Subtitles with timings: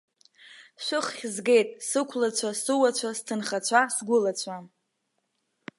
[0.83, 4.55] Шәыххь згеит, сықәлацәа, суацәа, сҭынхацәа, сгәылацәа!